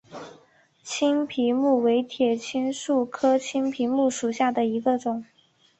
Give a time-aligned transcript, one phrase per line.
[0.81, 5.23] 青皮木为铁青树科青皮木属下的一个种。